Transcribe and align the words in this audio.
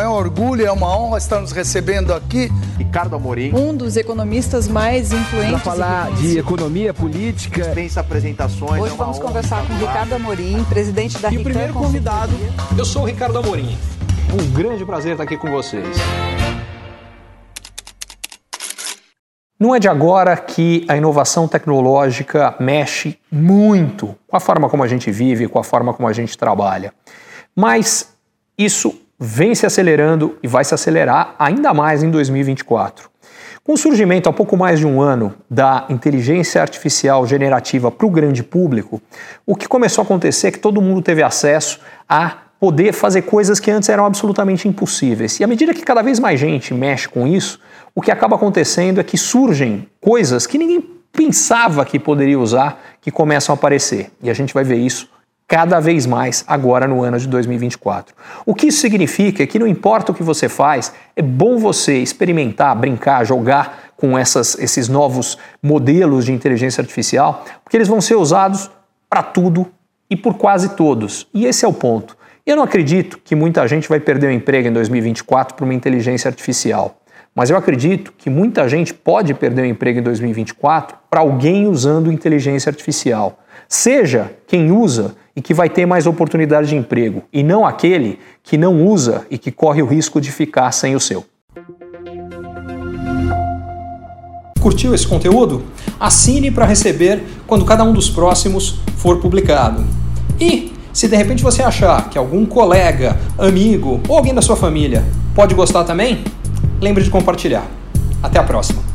É 0.00 0.08
um 0.08 0.12
orgulho, 0.12 0.66
é 0.66 0.72
uma 0.72 0.98
honra 0.98 1.18
estar 1.18 1.40
nos 1.40 1.52
recebendo 1.52 2.12
aqui. 2.12 2.50
Ricardo 2.76 3.14
Amorim. 3.14 3.54
Um 3.54 3.72
dos 3.74 3.96
economistas 3.96 4.66
mais 4.66 5.12
influentes. 5.12 5.52
Para 5.52 5.58
falar 5.60 6.10
de 6.12 6.36
economia 6.36 6.92
política. 6.92 7.62
Dispensa 7.62 8.00
apresentações. 8.00 8.82
Hoje 8.82 8.92
é 8.92 8.96
vamos 8.96 9.20
conversar 9.20 9.64
com 9.64 9.72
Ricardo 9.74 10.14
Amorim, 10.14 10.64
presidente 10.64 11.16
da 11.18 11.30
E 11.32 11.38
o 11.38 11.44
primeiro 11.44 11.72
convidado, 11.72 12.32
eu 12.76 12.84
sou 12.84 13.02
o 13.02 13.04
Ricardo 13.04 13.38
Amorim. 13.38 13.78
Um 14.32 14.52
grande 14.52 14.84
prazer 14.84 15.12
estar 15.12 15.22
aqui 15.22 15.36
com 15.36 15.48
vocês. 15.48 15.96
Não 19.58 19.76
é 19.76 19.78
de 19.78 19.88
agora 19.88 20.36
que 20.36 20.84
a 20.88 20.96
inovação 20.96 21.46
tecnológica 21.46 22.56
mexe 22.58 23.16
muito 23.30 24.16
com 24.26 24.36
a 24.36 24.40
forma 24.40 24.68
como 24.68 24.82
a 24.82 24.88
gente 24.88 25.12
vive, 25.12 25.46
com 25.46 25.60
a 25.60 25.64
forma 25.64 25.94
como 25.94 26.08
a 26.08 26.12
gente 26.12 26.36
trabalha. 26.36 26.92
Mas 27.54 28.12
isso 28.58 29.03
vem 29.24 29.54
se 29.54 29.64
acelerando 29.64 30.36
e 30.42 30.46
vai 30.46 30.64
se 30.64 30.74
acelerar 30.74 31.34
ainda 31.38 31.72
mais 31.72 32.02
em 32.02 32.10
2024. 32.10 33.08
Com 33.64 33.72
o 33.72 33.78
surgimento 33.78 34.28
há 34.28 34.32
pouco 34.32 34.56
mais 34.56 34.78
de 34.78 34.86
um 34.86 35.00
ano 35.00 35.34
da 35.48 35.86
inteligência 35.88 36.60
artificial 36.60 37.26
generativa 37.26 37.90
para 37.90 38.06
o 38.06 38.10
grande 38.10 38.42
público, 38.42 39.00
o 39.46 39.56
que 39.56 39.66
começou 39.66 40.02
a 40.02 40.04
acontecer 40.04 40.48
é 40.48 40.50
que 40.50 40.58
todo 40.58 40.82
mundo 40.82 41.00
teve 41.00 41.22
acesso 41.22 41.80
a 42.06 42.36
poder 42.60 42.92
fazer 42.92 43.22
coisas 43.22 43.58
que 43.58 43.70
antes 43.70 43.88
eram 43.88 44.04
absolutamente 44.04 44.68
impossíveis. 44.68 45.40
E 45.40 45.44
à 45.44 45.46
medida 45.46 45.72
que 45.72 45.82
cada 45.82 46.02
vez 46.02 46.20
mais 46.20 46.38
gente 46.38 46.74
mexe 46.74 47.08
com 47.08 47.26
isso, 47.26 47.58
o 47.94 48.02
que 48.02 48.10
acaba 48.10 48.36
acontecendo 48.36 49.00
é 49.00 49.04
que 49.04 49.16
surgem 49.16 49.88
coisas 50.00 50.46
que 50.46 50.58
ninguém 50.58 50.82
pensava 51.10 51.84
que 51.86 51.98
poderia 51.98 52.38
usar 52.38 52.82
que 53.00 53.10
começam 53.10 53.54
a 53.54 53.56
aparecer. 53.56 54.10
E 54.22 54.28
a 54.28 54.34
gente 54.34 54.52
vai 54.52 54.64
ver 54.64 54.76
isso 54.76 55.08
cada 55.46 55.78
vez 55.78 56.06
mais 56.06 56.44
agora 56.46 56.86
no 56.86 57.02
ano 57.02 57.18
de 57.18 57.28
2024. 57.28 58.14
O 58.46 58.54
que 58.54 58.68
isso 58.68 58.80
significa 58.80 59.42
é 59.42 59.46
que 59.46 59.58
não 59.58 59.66
importa 59.66 60.12
o 60.12 60.14
que 60.14 60.22
você 60.22 60.48
faz, 60.48 60.92
é 61.14 61.22
bom 61.22 61.58
você 61.58 61.98
experimentar, 61.98 62.74
brincar, 62.76 63.24
jogar 63.24 63.92
com 63.96 64.18
essas, 64.18 64.58
esses 64.58 64.88
novos 64.88 65.38
modelos 65.62 66.24
de 66.24 66.32
inteligência 66.32 66.80
artificial, 66.80 67.44
porque 67.62 67.76
eles 67.76 67.88
vão 67.88 68.00
ser 68.00 68.16
usados 68.16 68.70
para 69.08 69.22
tudo 69.22 69.70
e 70.10 70.16
por 70.16 70.34
quase 70.34 70.70
todos. 70.70 71.26
E 71.32 71.46
esse 71.46 71.64
é 71.64 71.68
o 71.68 71.72
ponto. 71.72 72.16
Eu 72.46 72.56
não 72.56 72.62
acredito 72.62 73.18
que 73.24 73.34
muita 73.34 73.66
gente 73.66 73.88
vai 73.88 74.00
perder 74.00 74.26
o 74.26 74.32
emprego 74.32 74.68
em 74.68 74.72
2024 74.72 75.56
por 75.56 75.64
uma 75.64 75.72
inteligência 75.72 76.28
artificial. 76.28 77.00
Mas 77.34 77.50
eu 77.50 77.56
acredito 77.56 78.12
que 78.16 78.30
muita 78.30 78.68
gente 78.68 78.94
pode 78.94 79.34
perder 79.34 79.62
o 79.62 79.66
emprego 79.66 79.98
em 79.98 80.02
2024 80.02 80.96
para 81.10 81.20
alguém 81.20 81.66
usando 81.66 82.12
inteligência 82.12 82.70
artificial. 82.70 83.38
Seja 83.68 84.30
quem 84.46 84.70
usa 84.70 85.16
e 85.36 85.42
que 85.42 85.52
vai 85.52 85.68
ter 85.68 85.86
mais 85.86 86.06
oportunidade 86.06 86.68
de 86.68 86.76
emprego, 86.76 87.24
e 87.32 87.42
não 87.42 87.66
aquele 87.66 88.18
que 88.42 88.56
não 88.56 88.86
usa 88.86 89.26
e 89.30 89.36
que 89.36 89.50
corre 89.50 89.82
o 89.82 89.86
risco 89.86 90.20
de 90.20 90.30
ficar 90.30 90.70
sem 90.72 90.94
o 90.94 91.00
seu. 91.00 91.24
Curtiu 94.60 94.94
esse 94.94 95.06
conteúdo? 95.06 95.62
Assine 96.00 96.50
para 96.50 96.64
receber 96.64 97.22
quando 97.46 97.64
cada 97.64 97.84
um 97.84 97.92
dos 97.92 98.08
próximos 98.08 98.80
for 98.96 99.20
publicado. 99.20 99.84
E 100.40 100.72
se 100.92 101.08
de 101.08 101.16
repente 101.16 101.42
você 101.42 101.62
achar 101.62 102.08
que 102.08 102.16
algum 102.16 102.46
colega, 102.46 103.18
amigo 103.36 104.00
ou 104.08 104.16
alguém 104.16 104.32
da 104.32 104.40
sua 104.40 104.56
família 104.56 105.04
pode 105.34 105.54
gostar 105.54 105.84
também, 105.84 106.24
lembre 106.80 107.02
de 107.02 107.10
compartilhar. 107.10 107.66
Até 108.22 108.38
a 108.38 108.42
próxima! 108.42 108.93